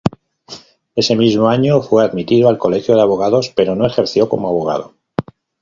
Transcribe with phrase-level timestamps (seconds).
[0.95, 4.95] Ese mismo año fue admitido al Colegio de Abogados pero no ejerció como abogado.